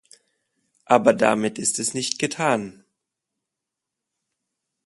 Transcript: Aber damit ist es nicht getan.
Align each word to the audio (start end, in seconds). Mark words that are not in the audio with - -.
Aber 0.85 1.13
damit 1.13 1.59
ist 1.59 1.77
es 1.77 1.93
nicht 1.93 2.17
getan. 2.17 2.83